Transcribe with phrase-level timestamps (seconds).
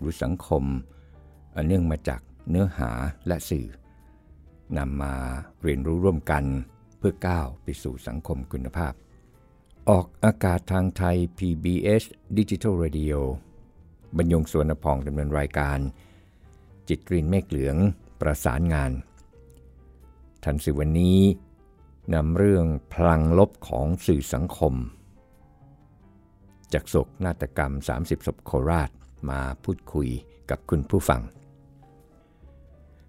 [0.00, 0.64] หรือสังคม
[1.56, 2.90] อันเนื่องมาจากเนื้อหา
[3.26, 3.66] และสื่อ
[4.78, 5.14] นำมา
[5.62, 6.44] เรียนรู้ร่วมกัน
[6.98, 8.92] เพื่อก้าวไปสู่สังคมคุณภาพ
[9.88, 12.02] ออกอากาศทางไทย PBS
[12.38, 13.18] Digital Radio
[14.16, 15.78] บรรยงสวนพองดำเนินรายการ
[16.88, 17.76] จิตกรีนเมฆเหลือง
[18.20, 18.92] ประสานงาน
[20.44, 21.18] ทันสื่อวันนี้
[22.14, 24.74] นำเรื่องพลังลบของสื่อสังคม
[26.72, 28.90] จากศกนาฏกรรม 30ศพโคราช
[29.30, 30.08] มาพูดคุย
[30.50, 31.22] กับคุณผู้ฟัง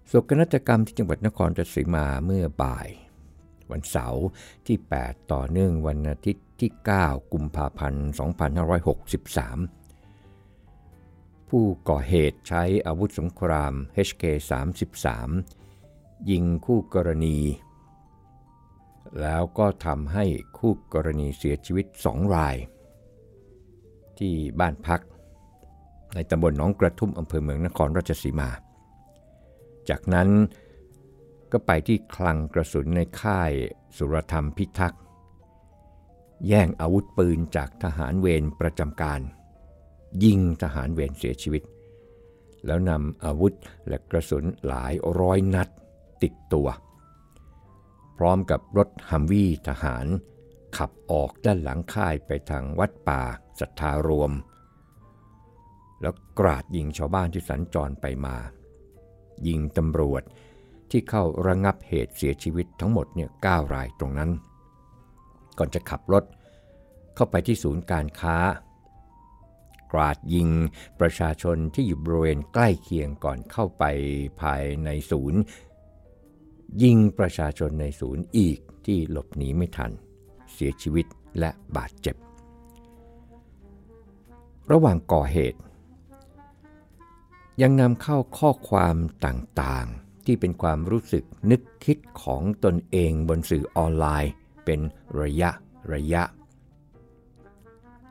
[0.06, 2.88] โศกนาฏกรรมที่จังหวัดนครราชสีมาเมื่อบ่าย
[3.70, 4.22] วันเสาร์
[4.66, 6.70] ที่ 8 ต่อเนื่องวันอาทิตย์ที่
[7.02, 8.06] 9 กุมภาพันธ์
[9.72, 13.72] 2563 ผู้ก่อเหตุใช้อาวุธสงคราม
[14.06, 15.08] HK33
[16.30, 17.38] ยิงคู่กรณี
[19.20, 20.24] แล้วก็ทำให้
[20.58, 22.56] คู่กรณีเสียชีวิตสองราย
[24.18, 25.00] ที่บ้านพัก
[26.14, 28.50] ในตำบลหนองกระทุ่มอำเภอเมืองนครราชสีมา
[29.88, 30.28] จากนั้น
[31.52, 33.52] ก็ไปที่คลังกระสุนในค่าย
[33.96, 35.02] สุรธรรมพิทักษ์
[36.48, 39.20] แย่งอาวุธปืนจากทหารเวรประจำการ
[40.24, 41.62] ยิงทหารเวรเสียชีวิต
[42.66, 43.54] แล้วนำอาวุธ
[43.88, 45.68] และกระสุนหลายร้อยนัด
[46.22, 46.68] ติดตัว
[48.18, 50.06] พร้อมกับรถฮัมวี่ทหาร
[50.76, 53.22] ขับออกด้านหลังค่ายไปทางวัดป่า
[53.60, 54.32] ศรัทธารวม
[56.02, 58.36] แล้วกราดยิงชาวบ้านที่สัญจรไปมา
[59.46, 60.22] ยิงตำรวจ
[60.90, 64.30] ที่เข้าระงับเหตุเสียชีวิตทั้งหมดเนี่ย9รายตรงนั้น
[65.58, 66.24] ก่อนจะขับรถ
[67.14, 68.36] เข้าไปที่ศูนย์การค้า
[69.92, 70.48] กราดยิง
[71.00, 73.84] ประชาชนที่อยู่บริเวณใกล้เคียงก่อนเข้าไป
[74.40, 75.40] ภายในศูนย์
[76.82, 79.90] ยิงประชาชนในศูนย์อีกที่หลบหนีไม่ทัน
[80.52, 81.06] เสียชีวิต
[81.38, 82.16] และบาดเจ็บ
[84.72, 85.60] ระหว่างก่อเหตุ
[87.60, 88.96] ยังนำเข้าข้อความ
[89.26, 94.32] ต่างๆ ที่เป็นความรู้สึกนึกคิดของตนเองบนสื่อออนไลน์
[94.64, 94.80] เป็น
[95.20, 95.50] ระยะ
[95.92, 96.22] ระยะ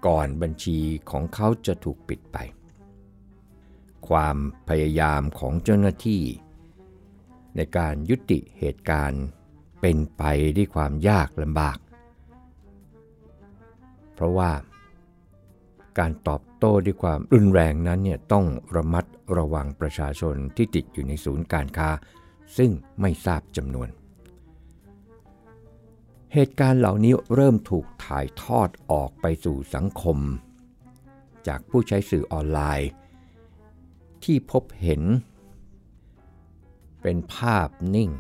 [0.05, 2.37] ก่อนบัญชีของเขาจะถูกปิดไป
[4.07, 4.37] ความ
[4.67, 6.21] พยายามของเจ้าหน้าที่
[7.55, 9.23] ในการยุติเหตุการณ์
[9.81, 10.23] เป็นไป
[10.57, 11.77] ด้วยความยากลำบาก
[14.13, 14.51] เพราะว่า
[15.99, 19.05] การตอบโต้ด้วยความรุนแรงนั้นเนี่ยต้องระมัด
[19.37, 21.89] ระวังประชาชนที่ติดอยู่ในศูนย์การค้า
[22.57, 22.71] ซึ่ง
[23.01, 23.89] ไม่ทราบจำนวน
[26.33, 30.17] เหตุการณ์เหล่านี้เริ่มถูกถ่ายทอดออกไปสู่สังคม
[31.47, 32.89] จากผู้ใช้สื่อออนไลน์
[34.23, 35.01] ที่พบเห็น
[37.01, 38.11] เป็นภาพนิ่ง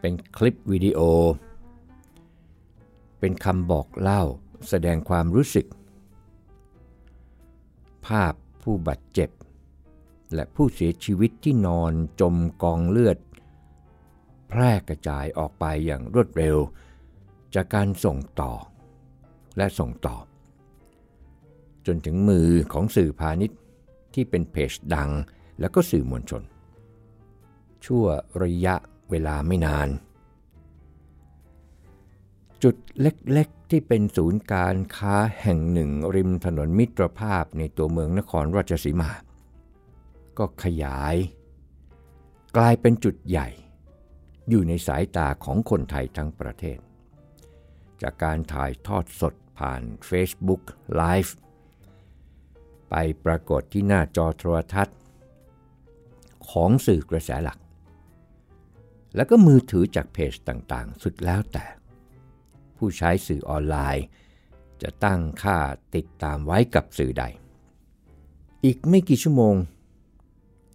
[0.00, 1.00] เป็นคลิปวิดีโอ
[3.20, 4.22] เป็นคำบอกเล่า
[4.68, 5.66] แสดงความรู้สึก
[8.06, 9.30] ภาพ ผู้บาดเจ็บ
[10.34, 13.18] และผู้เสียชีวิตที่นอนจมกองเลือด
[14.48, 16.56] แพร่กระจายออกไปอย่างรวดเร็ว
[17.54, 18.52] จากการส่งต่อ
[19.56, 20.16] และส่งต่อ
[21.86, 23.58] จนถึงมือของสื่อพาณิชย์
[24.14, 25.10] ที่เป็นเพจดัง
[25.60, 26.42] แล้วก็สื่อมวลชน
[27.84, 28.04] ชั่ว
[28.42, 28.74] ระยะ
[29.10, 29.88] เวลาไม่นาน
[32.62, 39.10] จุดเล็ก ที่เป็นศูนย์การค้าแห่งหนึ่งริมถนนมิตรภาพในตัวเมืองนครราชสีมา
[40.38, 41.16] ก็ขยาย
[42.56, 43.48] กลายเป็นจุดใหญ่
[44.48, 46.78] อยู่ในสายตาของคนไทยทั้งประเทศ
[48.02, 50.62] จากการถ่ายทอดสดผ่าน Facebook
[51.00, 51.32] Live
[52.90, 52.94] ไป
[53.24, 54.98] ปรากฏที่หน้าจอโทรทัศน์
[56.50, 57.58] ของสื่อกระแสหลัก
[59.16, 61.66] แล้วก็มือถือจากเพจต่างๆ สุดแล้วแต่
[62.76, 64.04] ผู้ใช้สื่อออนไลน์
[64.82, 65.58] จะตั้งค่า
[65.94, 67.24] ติดตามไว้กับสื่อใด
[68.64, 69.54] อีกไม่กี่ชั่วโมง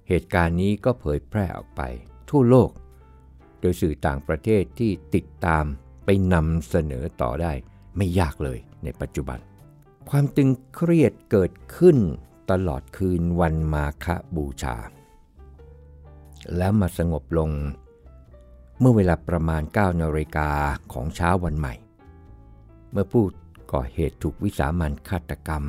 [0.07, 1.81] เหตุการณ์นี้ก็เผยแพร่ออกไป
[2.29, 2.71] ทั่วโลก
[3.59, 5.65] โดยสื่อต่างประเทศที่ติดตาม
[6.05, 7.53] ไปนำเสนอต่อได้
[7.97, 9.39] ไม่ยากเลยในปัจจุบัน
[10.09, 11.97] ความตึงเครียดเกิดขึ้น
[12.51, 14.77] ตลอดคืนวันมาฆบูชา
[16.57, 17.49] แล้วมาสงบลง
[18.79, 20.49] เมื่อเวลาประมาณ 9 นาฬิกา
[20.93, 21.73] ของเช้าวันใหม่
[22.91, 23.25] เมื่อผู้
[23.73, 25.65] ก่อเหตุถูกวิสามันฆาตกรรม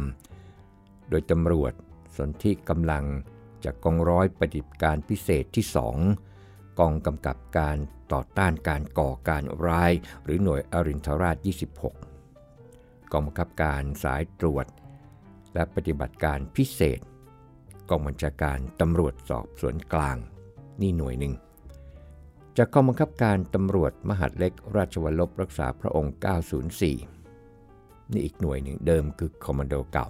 [1.08, 1.72] โดยตำรวจ
[2.16, 3.04] สนธิกำลัง
[3.64, 5.64] จากกองร้อยปฏิบัติการพิเศษที่
[6.22, 7.76] 2กองกำกับการ
[8.12, 9.92] ต่อต้านการก่อการร้าย
[10.24, 11.36] หรือหน่วยอรินทราช
[12.24, 14.66] 26 กองบังคับการสายตรวจ
[15.54, 17.00] และปฏิบัติการพิเศษ
[17.90, 20.16] กองบัญชาการตำรวจสอบสวนกลาง
[20.80, 21.34] นี่หน่วยหนึ่ง
[22.56, 26.14] จากกองบังคับการตำรวจมหาดเล็กราชวัลลบรักษาพระองค์
[27.32, 30.06] 904 นี่อีกหน่วยหนึ่งเดิมคือคอมมานโดเก่า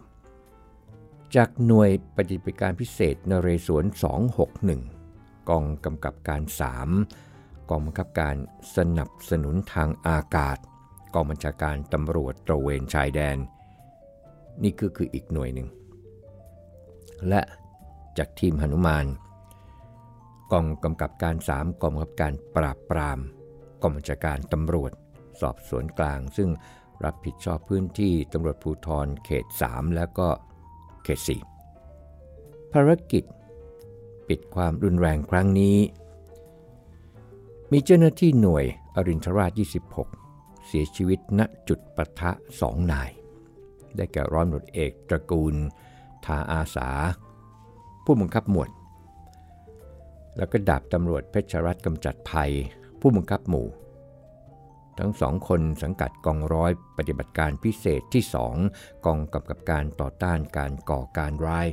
[1.36, 3.84] จากหน่วยปฏิบัติการพิเศษนเรศวร
[4.66, 6.42] 261 กองกำกับการ
[7.06, 8.34] 3 กองบังคับการ
[8.76, 10.58] สนับสนุนทางอากาศ
[11.14, 13.36] กองบัญชาการตำรวจตระเวนชายแดน
[14.62, 15.68] นี่คือคืออีกหน่วยหนึ่ง
[17.28, 17.42] และ
[18.18, 19.04] จากทีมหนุมาน
[20.52, 23.18] กองกำกับการ 3 กองกำกับการปราบปราม
[23.82, 24.92] กองบัญชาการตำรวจ
[25.40, 26.50] สอบสวนกลาง ซึ่ง
[27.04, 30.28] รับผิดชอบพื้นที่ตำรวจภูธรเขต 3 แล้วก็
[31.04, 31.20] เขต
[31.96, 33.24] 4 ภารกิจ
[34.28, 35.76] ปิดความรุนแรงครั้งนี้
[37.72, 38.64] มีเจ้าหน้าที่หน่วย
[38.96, 39.52] อรินทราช
[40.08, 42.30] 26 เสียชีวิตณจุดปะทะ
[42.60, 43.10] สองนาย
[43.96, 45.54] ได้แก่ร้อยตำรวจเอกตระกูล
[46.24, 46.90] ทาอาสา
[48.04, 48.68] ผู้บังคับหมวด
[50.40, 52.50] แล้วก็ดาบตำรวจเพชรรัตน์กำจัดภัย
[53.00, 53.68] ผู้บังคับหมู่
[54.98, 58.24] ทั้งสองคนสังกัดกองร้อยปฏิบัติการพิเศษที่
[58.64, 61.68] 2กองกำกับการต่อต้านการก่อการร้าย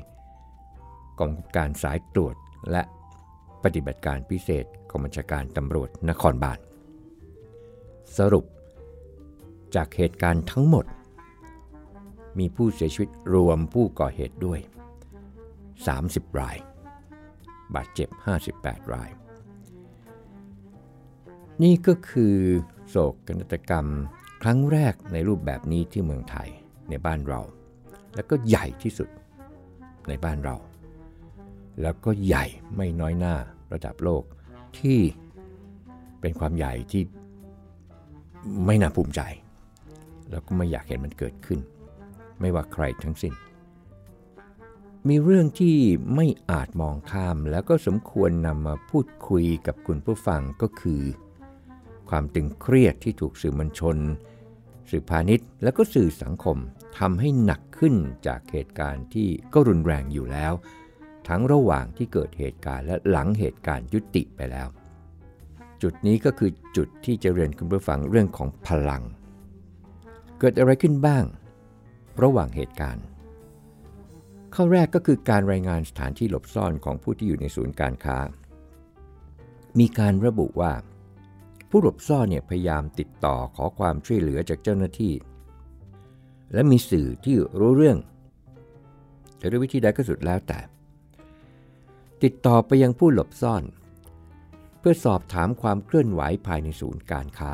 [1.19, 2.35] กองกำกับการสายตรวจ
[2.71, 2.81] และ
[3.63, 6.59] ปฏิบัติการพิเศษกองบัญชาการตำรวจนครบาล
[8.17, 8.45] สรุป
[9.75, 10.85] จากเหตุการณ์ทั้งหมด
[12.39, 14.59] มีผู้เสียชีวิตรวมผู้ก่อเหตุด้วย
[15.49, 16.57] 30 ราย
[17.75, 18.09] บาดเจ็บ
[18.51, 19.09] 58 ราย
[21.63, 22.35] นี่ก็คือ
[22.89, 22.95] โศ
[23.27, 23.87] กนาฏกรรม
[24.41, 26.49] ครั้งแรกในรูปแบบนี้ที่เมืองไทย
[26.89, 27.41] ในบ้านเรา
[28.15, 29.09] แล้วก็ใหญ่ที่สุด
[30.07, 30.55] ในบ้านเรา
[31.81, 33.35] แล้วก็ใหญ่ไม่น้อยหน้า
[33.73, 34.23] ระดับโลก
[34.79, 34.99] ที่
[36.21, 37.03] เป็นความใหญ่ที่
[38.65, 39.21] ไม่น่าภูมิใจ
[40.31, 41.59] แล้วก็ไม่อยากเห็นมันเกิดขึ้น
[42.39, 43.33] ไม่ว่าใครทั้งสิ้น
[45.07, 45.77] มีเรื่องที่
[46.15, 51.03] ไม่อาจมองข้ามแล้วก็สมควรนำมาพูดคุยกับคุณผู้ฟังก็คือ
[52.09, 53.97] ความตึงเครียดที่ถูกสื่อมวลชน
[54.89, 56.57] สื่อพาณิชย์ และก็สื่อสังคม
[56.99, 57.95] ทำให้หนักขึ้น
[58.27, 60.53] จากเหตุการณ์ที่ก็รุนแรงอยู่แล้ว
[61.27, 64.67] ทั้งระหว่างที่เกิดเหตุการณ์และหลังเหตุการณ์ยุติไปแล้ว
[65.81, 69.03] จุดนี้ก็คือจุดที่จะเรียนคุณผู้ฟังเรื่องของพลัง
[70.39, 71.23] เกิดอะไรขึ้นบ้าง
[72.23, 73.05] ระหว่างเหตุการณ์
[74.55, 78.17] ข้อแรกก็คือการรายงานสถานที่หลบซ่อนของผู้ที่อยู่ในศูนย์การค้า
[79.79, 80.73] มีการระบุว่า
[81.69, 85.13] ผู้หลบซ่อนเนี่ยพยายามติดต่อขอความช่วยเหลือจากเจ้าหน้าที่
[86.53, 87.97] และมีสื่อที่รู้เรื่อง
[89.39, 90.59] จะด้วยวิธีใดก็สุดแล้วแต่
[92.23, 93.63] ติดต่อไปยังผู้หลบซ่อน
[94.79, 97.53] เพื่อสอบถามความเคลื่อนไหวภายในศูนย์การค้า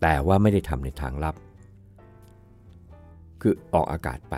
[0.00, 1.36] แต่ว่าไม่ได้ทำในทางลับ
[3.42, 4.36] คือออกอากาศไป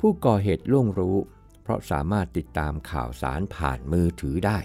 [0.00, 1.16] ผู้ก่อเหตุล่วงรู้
[1.62, 4.58] เพราะสามารถติดตามข่าวสารผ่านมือถือได้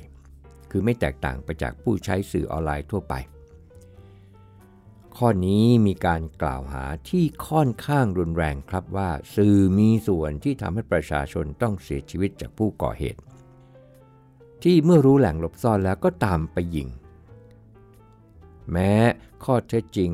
[0.71, 3.13] คือไม่แตกต่างไปจากผู้ใช้สื่อออนไลน์ทั่วไป
[5.17, 13.21] ข้อนี้มีการกล่าวหาที่ค่อนข้างรุนแรงครับว่า สื่อมีส่วนที่ทำให้ประชาชนต้องเสียชีวิตจากผู้ก่อเหตุ
[14.63, 16.87] ที่เมื่อรู้แหล่งหลบซ่อนแล้วก็ตามไปยิง
[18.71, 18.93] แม้
[19.43, 20.11] ข้อเท็จจริง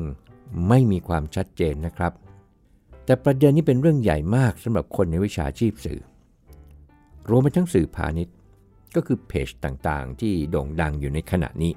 [0.68, 2.12] ไม่มีความชัดเจนนะครับ
[3.04, 6.00] แต่ประเด็นนี้เป็นเรื่องใหญ่มากสำหรับคนในวิชาชีพสื่อ
[7.28, 8.34] รวมไปทั้งสื่อพาณิชย์
[8.94, 11.72] ก็คือเพจต่างๆ ที่โด่งดังอยู่ในขณะนี้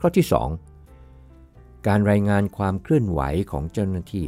[0.00, 0.26] ข้อที่
[1.06, 3.20] 2 การรายงานความเคลื่อนไหว
[3.52, 4.26] ของเจ้าหน้าที่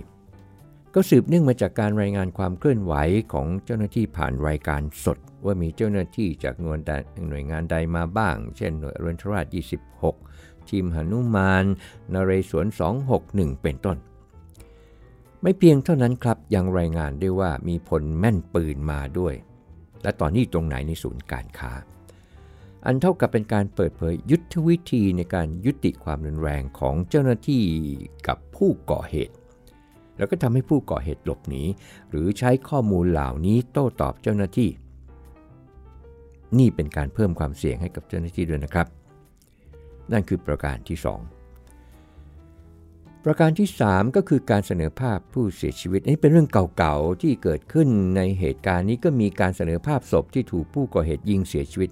[0.94, 2.94] ก็สืบเนื่องมาจากการรายงานความเคลื่อนไหว
[3.32, 6.90] ของเจ้าหน้าที่ผ่านรายการสด ว่ามีเจ้าหน้าที่จากหน่วยใด
[7.28, 9.46] หน่วยงานใดมาบ้าง เช่นหน่วยรินทราช
[10.08, 11.64] 26 ทีมหนุมาน
[12.12, 12.66] นเรศวร
[13.14, 13.96] 261 เป็นต้น
[15.42, 19.34] ไม่เพียงเท่านั้นครับยังรายงานด้วยว่ามีพลแม่นปืนมาด้วย
[20.02, 21.72] และตอนนี้ตรงไหนในศูนย์การค้า
[22.86, 27.64] อันเท่ากับเป็นการเปิดเผยยุทธวิธีในการยุติความรุนแรงของเจ้าหน้าที่
[28.26, 29.34] กับผู้ก่อเหตุ
[30.16, 31.62] แล้วก็ทำให้ผู้ก่อเหตุหลบหนี
[32.10, 34.70] หรือใช้ข้อมูลเหล่านี้โต้ตอบเจ้าหน้าที่
[36.58, 38.86] นี่เป็นการเพิ่มความเสี่ยงให้กับเจ้าหน้าที่ด้วยนะครับ
[40.12, 41.39] นั่นคือประการที่ 2
[43.24, 51.90] ประการที่ 3 ก็คือการเสนอภาพผู้เสียชีวิตนี่เป็นเรื่องเก่าๆที่เกิดขึ้นในเหตุการณ์นี้ก็มีการเสนอภาพศพที่ถูกผู้ก่อเหตุยิงเสียชีวิต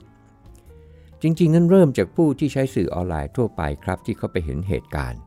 [1.22, 5.20] จริงๆ นั้นเริ่มจากผู้ที่ใช้สื่อออนไลน์ทั่วไปครับ ที่เขาไปเห็นเหตุการณ์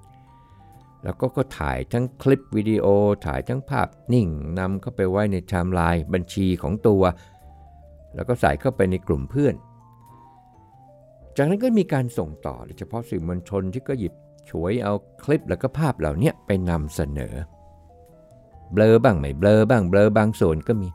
[1.03, 2.85] แล้วก็ก็ถ่ายทั้งคลิปวิดีโอ
[3.25, 4.27] ถ่ายทั้งภาพนิ่ง
[4.59, 7.03] นำเข้าไปไว้ในไทม์ไลน์บัญชีของตัว
[8.15, 9.55] แล้วก็ใส่เข้าไปในกลุ่มเพื่อน
[11.37, 14.13] จากนั้นก็มีการส่งต่อโดยเฉพาะสื่อมวลชนที่ก็หยิบ
[14.49, 14.93] ฉวยเอา
[15.23, 17.35] คลิปแล้วก็ภาพเหล่านี้ไปนำเสนอ
[18.73, 20.89] เบลอบ้างไม่เบลอบ้างเบลอบางส่วนก็มี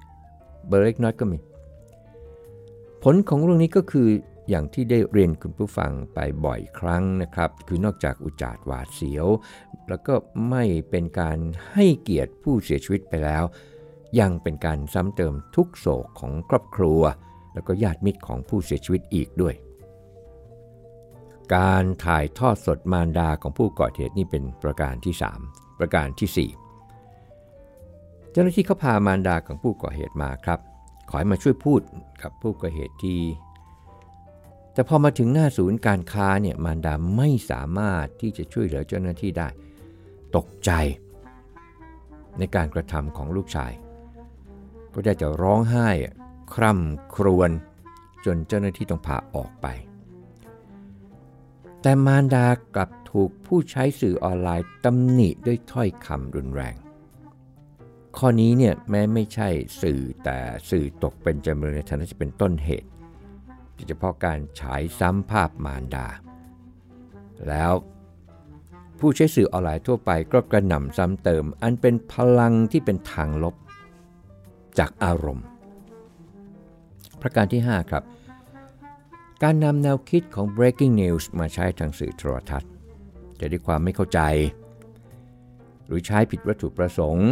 [0.68, 1.38] เบลอเล็กน้อยก็มี
[3.02, 4.08] ผลของเรื่องนี้ก็คือ
[4.48, 9.26] อย่างที่ได้เรียนคุณผู้ฟังไปบ่อยครั้งนะครับ คือนอกจากอุจาดหวาดเสียว
[9.88, 10.14] แล้วก็
[10.50, 11.38] ไม่เป็นการ
[11.72, 13.44] ให้เกียรติผู้เสียชีวิตไปแล้ว
[14.20, 17.00] ยังเป็นการซ้ำเติมทุกโศกของครอบครัว
[17.54, 19.54] แล้วก็ญาติมิตรของผู้เสียชีวิตอีกด้วย
[21.54, 25.14] การถ่ายทอดสดมารดาของผู้ก่อเหตุนี่เป็นประการที่
[25.46, 30.60] 3 ประการที่ 4 เจ้าหน้าที่เขาพามารดาของผู้ก่อเหตุมาครับ
[31.08, 31.80] ขอให้มาช่วยพูด
[32.22, 33.20] กับผู้ก่อเหตุที่
[34.72, 39.48] แต่พอมาถึงหน้าศูนย์การค้าเนี่ยมารดาไม่สามารถที่จะช่วยเหลือเจ้าหน้าที่ได้
[40.36, 40.70] ตกใจ
[42.38, 43.72] ในการกระทำของลูกชาย
[44.92, 45.88] ก็ได้จะร้องไห้
[46.54, 47.50] คร่ำครวญ
[48.24, 49.66] จนเจ้าหน้าที่ต้องพาออกไป
[51.82, 56.76] แต่มารดากลับถูกผู้ใช้สื่อออนไลน์ตำหนิด้วยถ้อยคำรุนแรง
[58.16, 59.48] ข้อนี้เนี่ยแม้ไม่ใช่
[59.82, 60.38] สื่อแต่
[60.70, 62.88] สื่อตกเป็นจำเลยในฐานะจะเป็นต้นเหตุ
[63.74, 66.06] โดยเฉพาะการฉายซ้ำภาพมารดา
[67.48, 67.72] แล้ว
[68.98, 73.54] ผู้ใช้สื่อออนไลน์ทั่วไปก็กระหน่ำซ้ำเติม อันเป็นพลังที่เป็นทางลบ
[74.78, 75.46] จากอารมณ์
[77.20, 78.02] ประการที่ 5 ครับ
[79.42, 82.70] การนำแนวคิดของ breaking news มาใช้ทางสื่อโทรทัศน์
[83.40, 84.20] จะได้ความไม่เข้าใจ
[85.86, 87.28] หรือใช้ผิดวัตถุประสงค์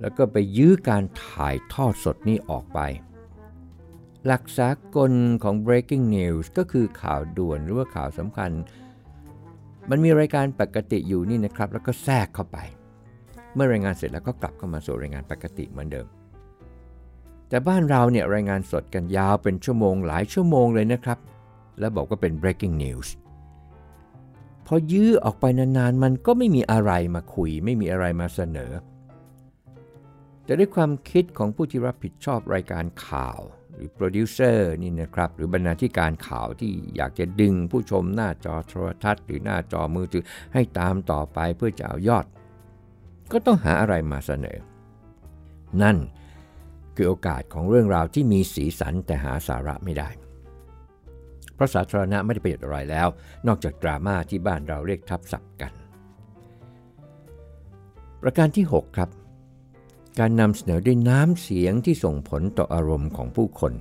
[0.00, 2.80] แล้วก็ไปยื้อการถ่ายทอดสดนี้ออกไป
[4.26, 8.50] หลักสากลของ breaking news ก็คือข่าวด่วนหรือว่าข่าวสำคัญ
[9.90, 12.58] มันมีรายการปกติอยู่นี่นะครับ แล้วก็แทรกเข้าไป
[13.54, 16.06] เมื่อรายงานเสร็จแล้วก็กลับเข้ามาสู่รายงานปกติเหมือนเดิม
[17.48, 21.18] แต่บ้านเราเนี่ยรายงานสดกันยาวเป็นชั่วโมงหลายชั่วโมงเลยนะครับ
[21.78, 23.08] แล้วบอกว่าเป็น breaking news
[24.66, 28.72] พอยื้อออกไปนานๆ มันก็ไม่มีอะไรมาคุย ไม่มีอะไรมาเสนอ
[30.44, 33.40] แต่ด้วยความคิดของผู้ที่รับผิดชอบรายการข่าว
[33.74, 40.24] หรือโปรดิวเซอร์นี่นะครับ หรือบรรณาธิการข่าวที่อยากจะดึงผู้ชมหน้าจอโทรทัศน์ หรือหน้าจอมือถือ
[40.54, 42.26] ให้ตามต่อไปเพื่อจะเอายอด
[43.32, 44.58] ก็ต้องหาอะไรมาเสนอ
[45.82, 45.96] นั่น
[47.00, 50.10] คือโอกาสของเรื่องราวที่มีสีสันแต่หาสาระไม่ได้
[51.54, 53.08] เพราะสาธารณะไม่ได้ประโยชน์อะไรแล้ว
[53.46, 55.72] นอกจากดราม่าที่บ้านเราเรียกทับศัพท์กัน
[58.22, 59.10] ประการที่ 6 ครับ
[60.18, 63.72] การนำเสนอด้วยน้ำเสียงที่ส่งผลต่ออารมณ์ของผู้คน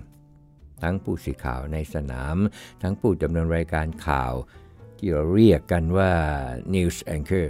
[0.83, 2.37] ทั้งผู้สื่อข่าวในสนาม
[2.81, 4.33] ทั้งผู้ดำเนินรายการข่าว
[4.97, 6.11] ที่เราเรียกกันว่า
[6.73, 7.47] news anchor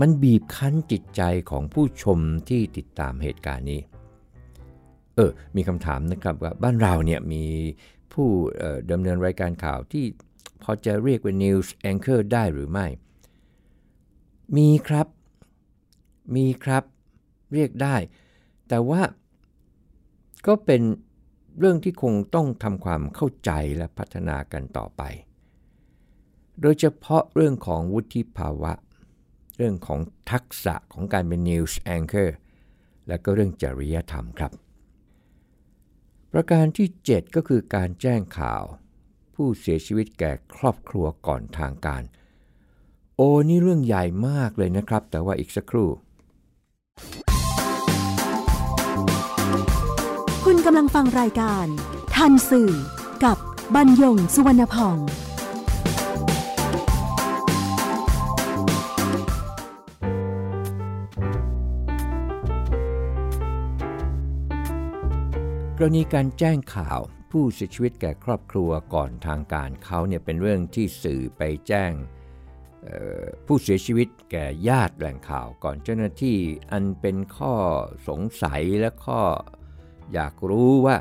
[0.00, 3.80] มันบีบคั้นจิตใจของผู้ชมที่ติดตามเหตุการณ์นี้
[5.16, 7.44] เออ มีคำถามนะครับว่าบ้านเราเนี่ยมี
[8.12, 8.28] ผู้
[8.90, 10.04] ดำเนินรายการข่าวที่
[10.62, 12.86] พอจะเรียกว่า news anchor ได้หรือไม่
[14.56, 15.06] มีครับ
[16.36, 16.84] มีครับ
[17.54, 17.96] เรียกได้
[18.68, 19.02] แต่ว่า
[20.46, 20.82] ก็เป็น
[21.58, 25.02] เรื่องที่คงต้องทำความเข้าใจและพัฒนากันต่อไป
[26.60, 28.72] โดยเฉพาะเรื่องของวุฒิภาวะ
[29.58, 32.30] เรื่องของทักษะของการเป็น news anchor
[33.08, 34.52] และก็เรื่องจริยธรรมครับ
[36.36, 38.64] ประการที่ 7 ก็คือการแจ้งข่าว
[39.34, 42.02] ผู้เสียชีวิตแก่ครอบครัวก่อนทางการ
[43.16, 45.88] โอ้นี่เรื่องใหญ่มากเลยนะครับ แต่ว่าอีกสักครู่
[50.44, 51.66] คุณกำลังฟังรายการ
[52.14, 52.72] ทันสื่อ
[53.24, 53.36] กับ
[53.74, 54.98] บรรยงสุวรรณพอง
[65.84, 67.00] รณีการแจ้งข่าว
[67.30, 71.92] ผู้เสียชีวิตแก่ครอบครัวก่อนทางการเขาเนี่ยเป็นเรื่องที่สื่อไปแจ้ง
[73.46, 76.36] ผู้เสียชีวิตแก่ญาติแหล่งข่าวก่อนเจ้าหน้าที่
[76.72, 77.54] อันเป็นข้อ
[78.08, 79.20] สงสัยและข้อ
[80.14, 80.96] อยากรู้ว่า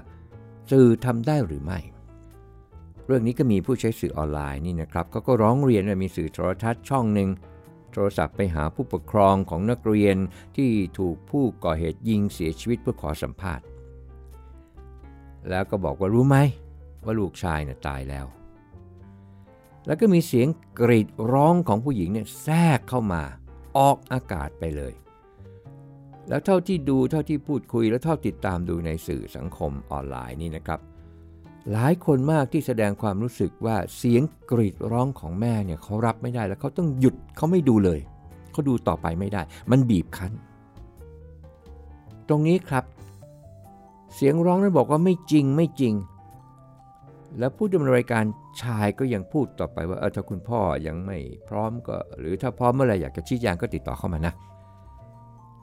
[0.71, 1.79] สื่อทำได้หรือไม่
[3.05, 7.29] เรื่องนี้ก็มีผู้ใช้สื่อออนไลน์นี่นะครับก็ก็ร้องเรียนว่ามีสื่อโทรทัศน์ช่องหนึ่ง
[7.91, 10.17] โทรศัพท์ไปหาผู้ปกครองของนักเรียน
[10.57, 13.65] ที่ถูกผู้ก่อเหตุยิงเสียชีวิตเพื่อขอสัมภาษณ์
[15.49, 16.37] แล้วก็บอกว่ารู้ไหม
[17.05, 18.25] ว่าลูกชายน่ะตายแล้ว
[19.85, 20.47] แล้วก็มีเสียง
[20.79, 23.21] กรีดร้องของผู้หญิงเนี่ยแทรกเข้ามา
[23.77, 24.93] ออกอากาศไปเลย
[26.29, 30.79] แล้วเท่าที่ดูเท่าที่พูดคุยและเท่าติดตามดูในสื่อสังคมออนไลน์นี่นะครับ
[31.71, 37.99] หลายคนมากที่แสดงความรู้สึกว่าเสียงกรีดร้องของแม่เนี่ยเขารับไม่ได้แล้วเขาต้องหยุดเขาไม่ดูเลย
[38.51, 40.31] เขาดูต่อไปไม่ได้ มันบีบคั้น
[42.27, 42.83] ตรงนี้ครับ
[44.15, 45.93] เสียงร้องนั้นบอกว่าไม่จริงไม่จริง
[47.39, 48.23] แล้วผู้ดำเนินรายการ
[48.61, 51.17] ชายก็ยังพูดต่อไปว่าเออถ้าคุณพ่อยังไม่
[51.47, 54.33] พร้อมก็ หรือถ้าพร้อมเมื่อไรอยากจะชี้แจงก็ติดต่อเข้ามานะ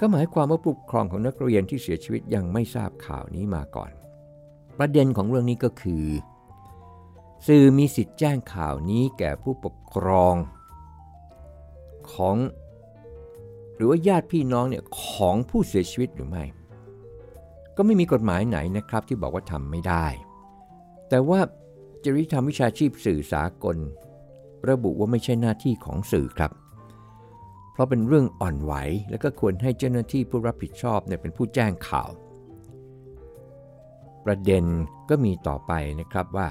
[0.00, 3.90] ก็หมายความว่าผู้ปกครองของนักเรียนที่เสียชีวิตยังไม่ทราบข่าวนี้มาก่อน
[4.78, 6.06] ประเด็นของเรื่องนี้ก็คือ
[7.46, 10.34] สื่อมีสิทธิ์แจ้งข่าวนี้แก่ผู้ปกครอง
[12.12, 12.36] ของ
[13.74, 16.44] หรือว่าญาติพี่น้องเนี่ยของผู้เสียชีวิตหรือไม่
[17.82, 20.06] ก็ไม่มีกฎหมายไหนนะครับที่บอกว่าทำไม่ได้
[21.08, 21.40] แต่ว่า
[22.04, 23.76] จริยธรรมวิชาชีพสื่อสากล
[24.70, 26.52] ระบุว่าไม่ใช่หน้าที่ของสื่อครับ
[27.72, 28.72] เพราะเป็นเรื่องอ่อนไหว
[29.10, 32.10] และก็ควรให้เจ้าหน้าที่ผู้รับผิดชอบเนี่ยเป็นผู้แจ้งข่าว
[34.24, 34.64] ประเด็น
[35.10, 36.48] ก็มีต่อไปนะครับว่า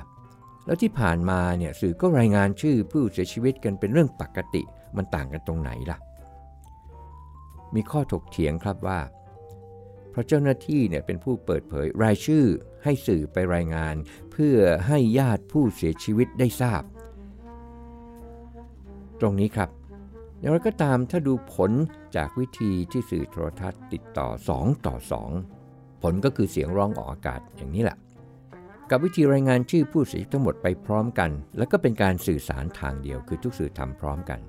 [0.66, 4.62] แล้วที่ผ่านมาเนี่ยสื่อก็รายงานชื่อผู้เสียชีวิตกันเป็นเรื่องปกติ
[4.98, 5.98] มันต่างกันตรงไหนล่ะ
[7.76, 9.00] มีข้อถกเถียงครับว่า
[10.12, 12.46] เพราะเจ้าหน้าที่เนี่ยเป็นผู้เปิดเผยรายชื่อ
[12.84, 13.96] ให้สื่อไปรายงาน
[14.32, 16.84] เพื่อให้ญาติผู้เสียชีวิตได้ทราบ
[19.20, 19.70] ตรงนี้ครับ
[20.40, 21.72] อย่างไรก็ตามถ้าดูผล
[22.16, 24.96] จากวิธีที่สื่อโทรทัศน์ติดต่อ 2 ต่อ
[25.50, 27.98] 2 ผลก็คือเสียงร้องออกอากาศอย่างนี้แหละ
[28.90, 34.40] กับวิธีรายงานชื่อผู้เสียชีวิตทั้งหมดไปพร้อมกัน แล้วก็เป็นการสื่อสารทางเดียวคือทุกสื่อทำพร้อมกัน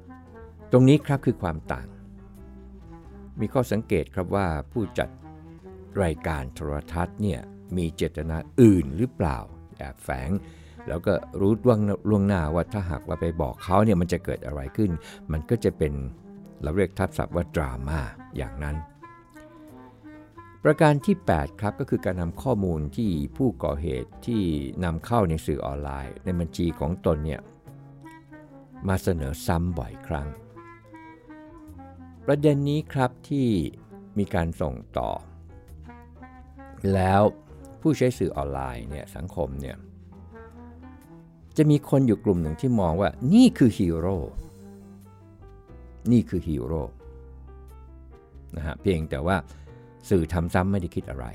[0.73, 1.89] ตรงนี้ครับคือความต่าง
[3.41, 5.09] มีข้อสังเกตครับว่าผู้จัด
[6.03, 7.41] รายการโทรทัศน์เนี่ย
[7.77, 9.39] มีเจตนาอื่นหรือเปล่า
[9.77, 10.31] แอบแฝง
[10.89, 14.91] แล้วก็รู้ล่วงล่วงหน้าว่าถ้าหากว่าไปบอกเขาเนี่ยมันจะเกิดอะไรขึ้น
[15.33, 15.93] มันก็จะเป็น
[16.63, 18.01] เราเรียกทับศัพท์ว่าดราม่า
[18.37, 18.77] อย่างนั้น
[20.65, 24.43] ประการที่ 8 ครับก็คือการนำข้อมูลที่ผู้ก่อเหตุที่
[24.85, 27.41] นำเข้าในสื่อออนไลน์ ในบัญชีของตนเนี่ย
[28.89, 30.29] มาเสนอซ้ำบ่อยครั้ง
[32.27, 33.49] ประเด็นนี้ครับที่
[34.19, 35.11] มีการส่งต่อ
[36.95, 37.23] แล้ว
[37.81, 39.77] ผู้ใช้สื่อออนไลน์เนี่ยสังคมเนี่ย
[41.57, 44.17] จะมีคนอยู่กลุ่มหนึ่งที่มองว่านี่คือฮีโร่
[46.13, 46.83] นี่คือฮีโร่
[48.57, 49.37] นะฮะเพียงแต่ว่า
[50.09, 51.27] สื่อทำซ้ำไม่ได้คิดอะไร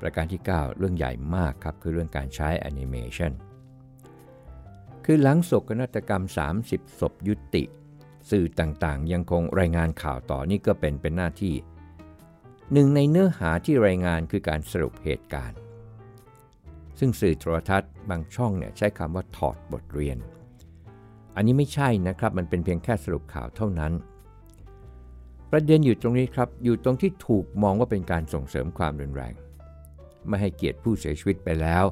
[0.00, 3.32] ประการที่ 9 เรื่องใหญ่มากครับ คือเรื่องการใช้แอนิเมชัน
[5.04, 6.22] คือหลังโศกนาฏกรรม
[6.62, 7.64] 30 ศพยุติ
[8.30, 11.54] สื่อต่างๆ ยังคงรายงานข่าวต่อนี่ก็เป็นเป็นหน้าที่
[12.72, 15.58] หนึ่งในเนื้อหาที่รายงานคือการสรุปเหตุการณ์
[16.98, 20.18] ซึ่งสื่อโทรทัศน์บางช่องเนี่ยใช้คำว่าถอดบทเรียน
[21.36, 23.92] อันนี้ไม่ใช่นะครับ มันเป็นเพียงแค่สรุปข่าวเท่านั้น
[25.50, 29.34] ประเด็นอยู่ตรงนี้ครับ อยู่ตรงที่ถูกมองว่าเป็นการส่งเสริมความรุนแรง
[30.28, 31.84] ไม่ให้เกียรติผู้เสียชีวิตไปแล้ว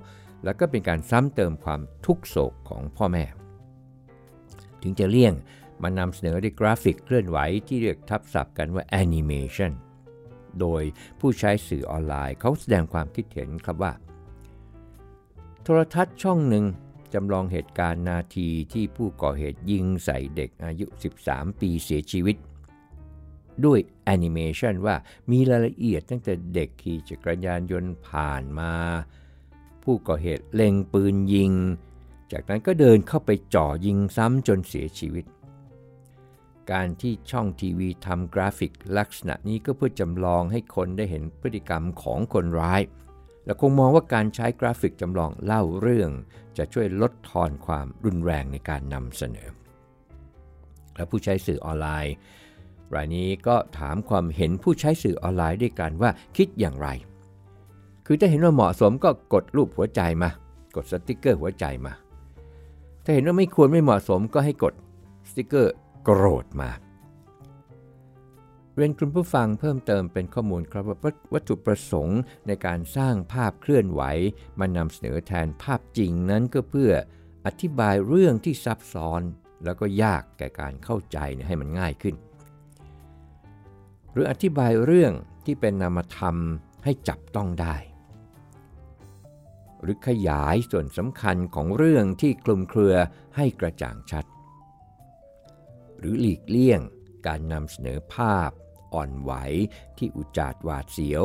[0.45, 3.25] แล้วก็เป็นการซ้ำเติมความทุกโศกของพ่อแม่
[4.83, 5.35] ถึงจะเลี่ยง
[5.83, 9.73] มานำเสนอด้วยกราฟิกเคลื่อนไหวที่เรียกทับศัพท์กันว่าแอนิเมชัน
[10.61, 10.83] โดย
[11.21, 13.93] ผู้ใช้สื่อออนไลน์เขาแสดงความคิดเห็นครับว่า
[15.63, 16.65] โทรทัศน์ช่องหนึ่ง
[17.15, 20.87] จำลองเหตุการณ์นาทีที่ผู้ก่อเหตุยิงใส่เด็กอายุ
[21.23, 22.37] 13 ปีเสียชีวิต
[23.65, 24.97] ด้วยแอนิเมชันว่า
[25.31, 28.73] มีรายละเอียดตั้งแต่เด็กขี่จักรยานยนต์ผ่านมา
[29.83, 31.53] ผู้ก่อเหตุเล็งปืนยิง
[32.33, 35.25] จากนั้นก็เดินเข้าไปจ่อยิงซ้ำจนเสียชีวิต
[36.73, 42.81] การที่ช่องทีวีทำกราฟิกลักษณะนี้ก็เพื่อจำลองให้คนได้เห็นพฤติกรรมของคนร้าย
[43.45, 46.11] และคงมองว่าการใช้กราฟิกจำลองเล่าเรื่อง
[46.59, 49.49] จะช่วยลดทอนความรุนแรงในการนำเสนอ
[50.97, 52.15] และผู้ใช้สื่อออนไลน์
[52.95, 56.89] รายนี้ก็ถามความเห็นผู้ใช้สื่อออนไลน์ด้วยกันว่าคิดอย่างไร
[58.07, 60.31] คือถ้าเห็นว่าเหมาะสมก็กดรูปหัวใจมา
[60.77, 61.93] กดสติกเกอร์หัวใจมา
[63.05, 64.75] ถ้าเห็นว่าไม่ควรไม่เหมาะสมก็ให้กด
[65.29, 65.75] สติกเกอร์
[66.09, 66.71] โกรธมา
[68.75, 70.99] เรียนคุณผู้ฟังเพิ่มเติมเป็นข้อมูลครับว่า
[71.35, 74.03] วัตถุประสงค์ในการสร้างภาพเคลื่อนไหว
[74.61, 76.93] มานำเสนอแทนภาพจริงนั้นก็เพื่อ
[77.47, 79.23] อธิบายเรื่องที่ซับซ้อน
[79.65, 82.15] แล้วก็ยากแก่การเข้าใจให้มันง่ายขึ้น
[84.13, 85.13] หรืออธิบายเรื่อง
[85.45, 86.37] ที่เป็นนามธรรม
[86.85, 87.77] ให้จับต้องได้
[89.83, 92.95] หรือขยายส่วนสำคัญของเรื่องที่คลุมเครือ
[93.37, 94.27] ให้กระจ่างชัด
[96.09, 96.81] รือหลีกเลี่ยง
[97.27, 98.51] การนำเสนอภาพ
[98.95, 99.33] อ่อนไหว
[99.99, 101.25] ที่อุจาดหวาดเสียว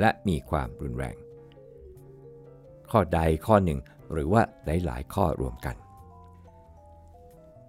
[0.00, 1.16] และมีความรุนแรง
[2.90, 3.80] ข้อใดข้อหนึ่ง
[4.12, 5.76] หรือว่าหลายๆข้อรวมกัน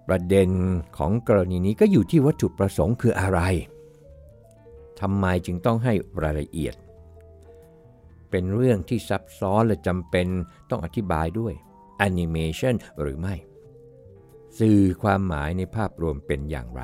[0.08, 0.50] ประเด็น
[0.98, 3.40] ของกรณีนี้ก็อยู่ที่วัตถุประสงค์คืออะไร
[5.00, 6.74] ทำไมจึงต้องให้รายละเอียด
[8.30, 10.26] เป็นเรื่องที่ซับซ้อนและจำเป็น
[10.70, 11.54] ต้องอธิบายด้วย
[11.98, 13.36] แอนิเมชันหรือไม่
[14.58, 16.82] สื่อความหมายในภาพรวมเป็นอย่างไร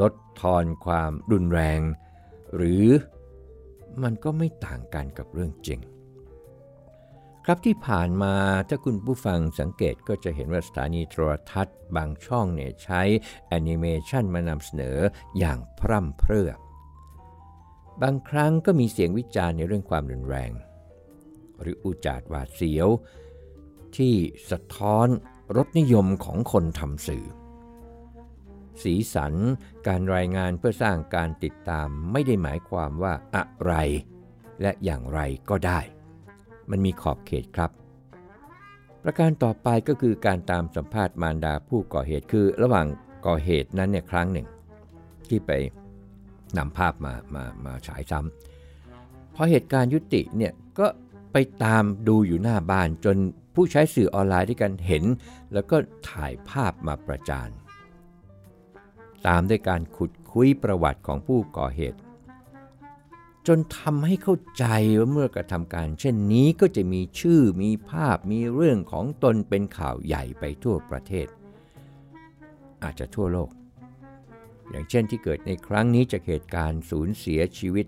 [0.00, 1.80] ลดทอนความรุนแรง
[2.56, 2.86] หรือ
[4.02, 5.80] มันก็ไม่ต่างกันกับเรื่องจริง
[7.44, 8.34] ครับที่ผ่านมา
[8.68, 13.02] ถ้าคุณผู้ฟังสังเกตก็จะเห็นว่าสถานีโทรทัศน์ บางช่องเนี่ยใช้
[13.48, 14.98] แอนิเมชันมานำเสนอ
[15.38, 16.50] อย่างพร่ำเพรื่อ
[18.02, 20.50] บางครั้งก็มีเสียงวิจารณ์ในเรื่องความรุนแรง
[21.60, 22.88] หรืออุจาดหวาดเสียว
[23.96, 24.14] ที่
[24.50, 25.08] สะท้อน
[25.56, 27.24] รสนิยมของคนทำสื่อ
[28.82, 29.34] สีสัน
[29.86, 33.72] การรายงานเพื่อสร้างการติดตามไม่ได้หมายความว่าอะไร
[34.62, 35.80] และอย่างไรก็ได้
[36.70, 37.70] มันมีขอบเขตครับ
[39.02, 42.86] ประการต่อไปก็คือการตามสัมภาษณ์มารดาผู้ก่อเหตุคือระหว่าง
[43.26, 44.46] ก่อเหตุนั้นเนี่ยครั้งหนึ่ง
[45.28, 45.50] ที่ไป
[46.58, 50.86] นำภาพมามามาฉายซ้ำพอเหตุการณ์ยุติเนี่ยก็
[51.32, 53.16] ไปตามดูอยู่หน้าบ้านจน
[53.62, 55.04] ผู้ใช้สื่อออนไลน์ที่กันเห็น
[55.52, 55.76] แล้วก็
[56.10, 57.50] ถ่ายภาพมาประจาน
[59.26, 61.98] ตามด้วยการขุดคุยประวัติของผู้ก่อเหตุ
[63.46, 64.64] จนทำให้เข้าใจ
[64.98, 71.26] ว่าเมื่อกระทำการ เช่นนี้ก็จะมีชื่อมีภาพมีเรื่องของตนเป็นข่าวใหญ่ไปทั่วประเทศ
[72.82, 73.50] อาจจะทั่วโลก
[74.70, 77.86] อย่างเช่นที่เกิดในครั้งนี้จากเหตุการณ์สูญเสียชีวิต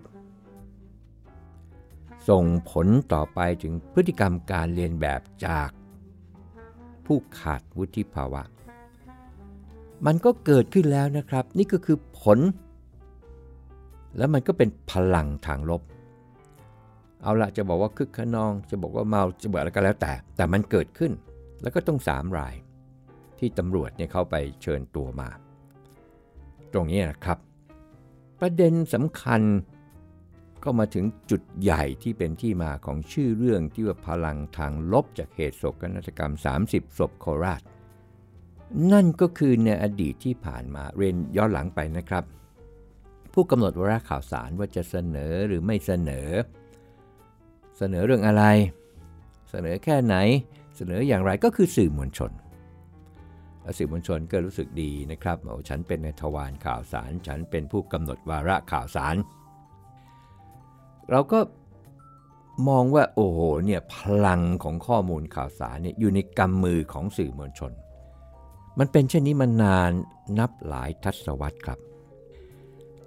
[2.29, 5.69] ส่งผลต่อไปถึงพฤติกรรมการเรียนแบบจาก
[7.05, 8.41] ผู้ขาดวุฒิภาวะ
[10.05, 12.39] มันก็เกิดขึ้นแล้วนะครับ นี่ก็คือผล
[14.17, 15.81] แล้วมันก็เป็นพลังทางลบ
[17.21, 21.11] เอาละจะบอกว่าคึกขนอง จะบอกว่าเมาจะบอกอะไรก็แล้วแต่ แต่มันเกิดขึ้น
[21.61, 22.55] แล้วก็ต้องสามราย
[23.39, 25.29] ที่ตำรวจเนี่ยเข้าไปเชิญตัวมา
[26.73, 27.37] ตรงนี้นะครับ
[28.39, 29.41] ประเด็นสำคัญ
[30.63, 36.33] ก็มาถึงจุดใหญ่ที่เป็นที่มาของชื่อเรื่องที่ว่าพลังทางลบจากเหตุโศกนาฏกรรม
[36.65, 37.61] 30 ศพโคราช
[38.91, 42.23] นั่นก็คือในอดีตที่ผ่านมาเรียนย้อนหลังไปนะครับ
[43.33, 46.29] ผู้กำหนดวาระข่าวสารว่าจะเสนอหรือไม่เสนอ
[47.77, 48.43] เสนอเรื่องอะไร
[49.49, 50.15] เสนอแค่ไหน
[50.75, 52.31] เสนออย่างไรก็คือสื่อมวลชน
[53.77, 59.15] สื่อมวลชนก็รู้สึกดีนะครับโอ้ฉันเป็นในทวารข่าวสาร ฉันเป็นผู้กำหนดวาระข่าวสาร
[61.11, 61.39] เราก็
[62.67, 67.71] มองว่าโอ้โหเนี่ยพลังของข้อมูลข่าวสารเนี่ยอยู่ในกำมือของสื่อมวลชน
[68.79, 69.91] มันเป็นเช่นนี้มานาน
[70.39, 71.79] นับหลายทศวรรษครับ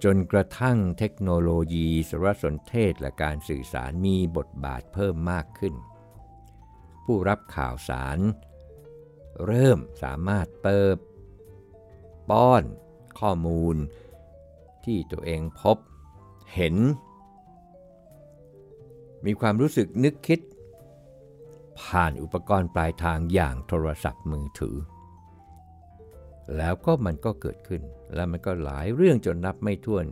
[0.05, 5.75] จนกระทั่งเทคโนโลยีสารสนเทศและการสื่อสารมีบทบาทเพิ่มมากขึ้น
[7.05, 8.19] ผู้รับข่าวสาร
[9.47, 10.97] เริ่มสามารถเติบ
[12.31, 12.65] ป้อน
[13.21, 13.77] ข้อมูล
[14.85, 15.79] ที่ตัวเองพบ
[16.55, 16.75] เห็น
[19.24, 20.40] มีความรู้สึกนึกคิด
[21.81, 24.76] ผ่านอุปกรณ์ปลายทางอย่างโทรศัพท์มือถือ
[26.57, 27.83] แล้วก็มันก็เกิดขึ้น
[28.14, 30.07] แล้วมันก็หลายเรื่องจนนับไม่ถ้วน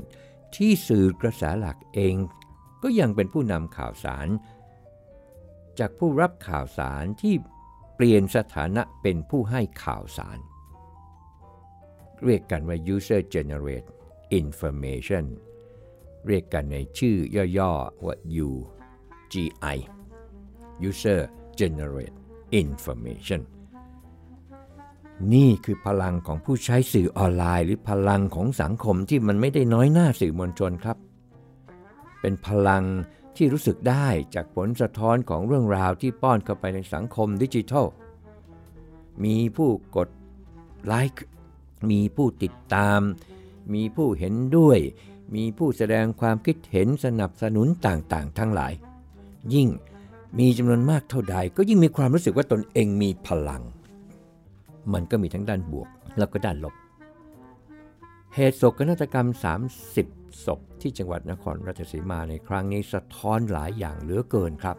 [0.55, 2.15] ที่สื่อกระแสหลักเอง
[2.83, 4.29] ก็ยังเป็นผู้นำข่าวสาร
[5.79, 7.35] จากผู้รับข่าวสารที่
[7.97, 10.39] เปลี่ยนสถานะเป็นผู้ให้ข่าวสาร
[12.25, 13.89] เรียกกันว่า user generate
[14.41, 15.25] information
[16.27, 17.17] เรียกกันในชื่อ
[17.59, 18.51] ย่อๆว่า u
[19.25, 19.77] UGI
[20.89, 21.21] user
[21.61, 22.17] generate
[22.63, 23.41] information
[25.33, 30.97] นี่คือพลังของผู้ใช้สื่อออนไลน์ หรือพลังของสังคมที่มันไม่ได้น้อยหน้าสื่อมวลชนครับ
[32.21, 32.85] เป็นพลัง
[33.37, 37.87] ที่รู้สึกได้จากผลสะท้อนของเรื่องราวที่ป้อนเข้าไปในสังคมดิจิทัล
[39.25, 40.09] มีผู้กด
[40.87, 41.27] ไลค์
[41.91, 43.01] มีผู้ติดตาม
[43.75, 44.79] มีผู้เห็นด้วย
[45.35, 48.73] มีผู้แสดงความคิดเห็นสนับสนุนต่างๆ ทั้งหลาย
[49.55, 49.69] ยิ่ง
[50.39, 53.63] มีจำนวนมากเท่าใด ก็ยิ่งมีความรู้สึกว่าตนเองมีพลัง
[54.93, 56.75] มันก็มีทั้งด้านบวกแล้วก็ด้านลบ
[58.35, 59.29] เหตุโศกนาฏกรรม
[59.87, 64.77] 30 ศพที่จังหวัดนครราชสีมาในครั้งนี้สะท้อนหลายอย่างเหลือเกินครับ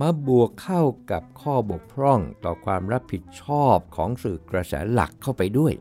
[0.00, 5.74] มาบวกเข้ากับข้อบกพร่องต่อความรับผิดชอบของสื่อกระแสหลักเข้าไปด้วย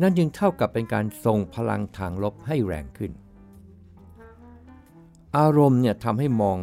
[0.00, 3.12] นั่นจึงเท่ากับเป็นการทรงพลังทางลบให้แรงขึ้น
[5.36, 6.58] อารมณ์เนี่ยทำให้มอง